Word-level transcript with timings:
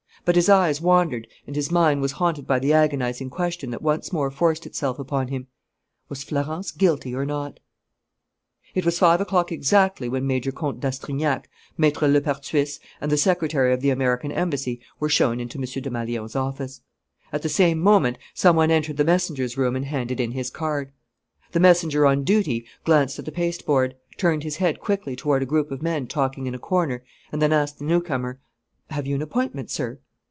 But 0.23 0.35
his 0.35 0.49
eyes 0.49 0.79
wandered 0.79 1.25
and 1.47 1.55
his 1.55 1.71
mind 1.71 1.99
was 1.99 2.11
haunted 2.11 2.45
by 2.45 2.59
the 2.59 2.73
agonizing 2.73 3.31
question 3.31 3.71
that 3.71 3.81
once 3.81 4.13
more 4.13 4.29
forced 4.29 4.67
itself 4.67 4.99
upon 4.99 5.29
him: 5.29 5.47
was 6.09 6.21
Florence 6.23 6.69
guilty 6.69 7.15
or 7.15 7.25
not? 7.25 7.59
It 8.75 8.85
was 8.85 8.99
five 8.99 9.19
o'clock 9.19 9.51
exactly 9.51 10.07
when 10.07 10.27
Major 10.27 10.51
Comte 10.51 10.79
d'Astrignac, 10.79 11.49
Maître 11.79 12.07
Lepertuis, 12.07 12.79
and 13.01 13.11
the 13.11 13.17
secretary 13.17 13.73
of 13.73 13.81
the 13.81 13.89
American 13.89 14.31
Embassy 14.31 14.79
were 14.99 15.09
shown 15.09 15.39
into 15.39 15.57
M. 15.57 15.63
Desmalions's 15.65 16.35
office. 16.35 16.81
At 17.33 17.41
the 17.41 17.49
same 17.49 17.79
moment 17.79 18.19
some 18.35 18.55
one 18.55 18.69
entered 18.69 18.97
the 18.97 19.03
messengers' 19.03 19.57
room 19.57 19.75
and 19.75 19.85
handed 19.85 20.19
in 20.19 20.33
his 20.33 20.51
card. 20.51 20.91
The 21.53 21.59
messenger 21.59 22.05
on 22.05 22.23
duty 22.23 22.65
glanced 22.83 23.17
at 23.17 23.25
the 23.25 23.31
pasteboard, 23.31 23.95
turned 24.17 24.43
his 24.43 24.57
head 24.57 24.79
quickly 24.79 25.15
toward 25.15 25.41
a 25.41 25.47
group 25.47 25.71
of 25.71 25.81
men 25.81 26.05
talking 26.05 26.45
in 26.45 26.53
a 26.53 26.59
corner, 26.59 27.03
and 27.31 27.41
then 27.41 27.51
asked 27.51 27.79
the 27.79 27.85
newcomer: 27.85 28.39
"Have 28.91 29.07
you 29.07 29.15
an 29.15 29.23
appointment, 29.23 29.71
sir?" 29.71 29.97